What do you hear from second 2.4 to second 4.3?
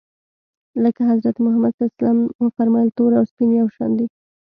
و فرمایل تور او سپین یو شان دي.